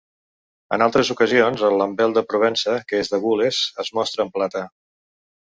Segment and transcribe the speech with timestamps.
[0.77, 4.67] En altres ocasions, el lambel de Provença, que és de gules, és mostrat en plata.